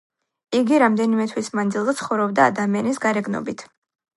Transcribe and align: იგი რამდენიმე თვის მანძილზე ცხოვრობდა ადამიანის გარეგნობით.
იგი 0.59 0.79
რამდენიმე 0.83 1.27
თვის 1.33 1.51
მანძილზე 1.59 1.95
ცხოვრობდა 2.01 2.49
ადამიანის 2.53 3.01
გარეგნობით. 3.05 3.67